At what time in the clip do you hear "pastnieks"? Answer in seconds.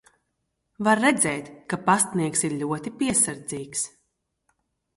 1.91-2.45